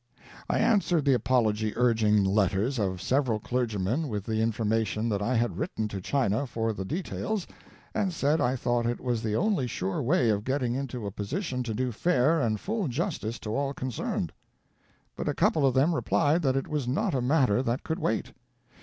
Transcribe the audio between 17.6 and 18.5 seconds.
that could wait.